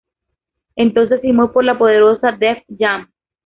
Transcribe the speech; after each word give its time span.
Entonces 0.75 1.21
firmó 1.21 1.51
por 1.51 1.63
la 1.63 1.77
poderosa 1.77 2.31
Def 2.31 2.63
Jam. 2.75 3.07